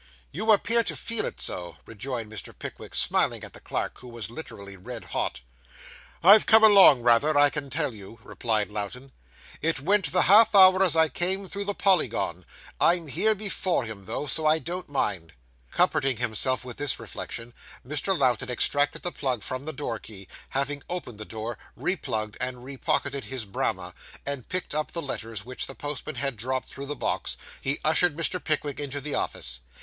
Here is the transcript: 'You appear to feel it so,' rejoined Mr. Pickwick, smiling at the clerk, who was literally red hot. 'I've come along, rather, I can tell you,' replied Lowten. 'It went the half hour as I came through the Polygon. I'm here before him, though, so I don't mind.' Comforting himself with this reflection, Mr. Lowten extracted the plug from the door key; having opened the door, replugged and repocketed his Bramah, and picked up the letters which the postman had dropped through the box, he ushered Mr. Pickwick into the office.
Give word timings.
'You 0.31 0.51
appear 0.51 0.83
to 0.85 0.95
feel 0.95 1.25
it 1.27 1.39
so,' 1.39 1.77
rejoined 1.85 2.31
Mr. 2.31 2.57
Pickwick, 2.57 2.95
smiling 2.95 3.43
at 3.43 3.53
the 3.53 3.59
clerk, 3.59 3.99
who 3.99 4.07
was 4.07 4.31
literally 4.31 4.75
red 4.75 5.03
hot. 5.03 5.41
'I've 6.23 6.47
come 6.47 6.63
along, 6.63 7.03
rather, 7.03 7.37
I 7.37 7.51
can 7.51 7.69
tell 7.69 7.93
you,' 7.93 8.17
replied 8.23 8.71
Lowten. 8.71 9.11
'It 9.61 9.79
went 9.79 10.11
the 10.11 10.23
half 10.23 10.55
hour 10.55 10.81
as 10.83 10.95
I 10.95 11.07
came 11.07 11.47
through 11.47 11.65
the 11.65 11.75
Polygon. 11.75 12.47
I'm 12.79 13.09
here 13.09 13.35
before 13.35 13.83
him, 13.85 14.05
though, 14.05 14.25
so 14.25 14.47
I 14.47 14.57
don't 14.57 14.89
mind.' 14.89 15.33
Comforting 15.69 16.17
himself 16.17 16.65
with 16.65 16.77
this 16.77 16.99
reflection, 16.99 17.53
Mr. 17.85 18.17
Lowten 18.17 18.49
extracted 18.49 19.03
the 19.03 19.11
plug 19.11 19.43
from 19.43 19.65
the 19.65 19.71
door 19.71 19.99
key; 19.99 20.27
having 20.49 20.81
opened 20.89 21.19
the 21.19 21.25
door, 21.25 21.59
replugged 21.79 22.37
and 22.41 22.63
repocketed 22.63 23.25
his 23.25 23.45
Bramah, 23.45 23.93
and 24.25 24.49
picked 24.49 24.73
up 24.73 24.93
the 24.93 25.01
letters 25.03 25.45
which 25.45 25.67
the 25.67 25.75
postman 25.75 26.15
had 26.15 26.37
dropped 26.37 26.69
through 26.73 26.87
the 26.87 26.95
box, 26.95 27.37
he 27.61 27.77
ushered 27.85 28.15
Mr. 28.17 28.43
Pickwick 28.43 28.79
into 28.79 28.99
the 28.99 29.13
office. 29.13 29.59